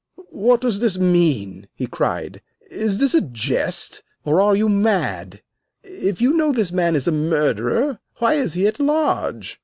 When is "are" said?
4.41-4.55